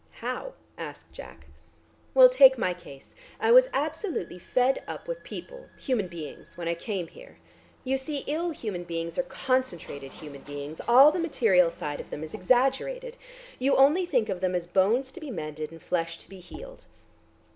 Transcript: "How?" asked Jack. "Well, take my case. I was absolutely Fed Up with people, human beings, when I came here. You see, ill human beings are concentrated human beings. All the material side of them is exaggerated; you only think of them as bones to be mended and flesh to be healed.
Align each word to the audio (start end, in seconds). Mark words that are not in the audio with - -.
"How?" 0.21 0.53
asked 0.79 1.13
Jack. 1.13 1.45
"Well, 2.15 2.27
take 2.27 2.57
my 2.57 2.73
case. 2.73 3.13
I 3.39 3.51
was 3.51 3.69
absolutely 3.71 4.39
Fed 4.39 4.81
Up 4.87 5.07
with 5.07 5.23
people, 5.23 5.67
human 5.77 6.07
beings, 6.07 6.57
when 6.57 6.67
I 6.67 6.73
came 6.73 7.05
here. 7.07 7.37
You 7.83 7.97
see, 7.99 8.23
ill 8.25 8.49
human 8.49 8.83
beings 8.83 9.19
are 9.19 9.29
concentrated 9.29 10.13
human 10.13 10.41
beings. 10.41 10.81
All 10.87 11.11
the 11.11 11.19
material 11.19 11.69
side 11.69 11.99
of 11.99 12.09
them 12.09 12.23
is 12.23 12.33
exaggerated; 12.33 13.15
you 13.59 13.75
only 13.75 14.07
think 14.07 14.27
of 14.27 14.41
them 14.41 14.55
as 14.55 14.65
bones 14.65 15.11
to 15.11 15.19
be 15.19 15.29
mended 15.29 15.71
and 15.71 15.79
flesh 15.83 16.17
to 16.17 16.27
be 16.27 16.39
healed. 16.39 16.85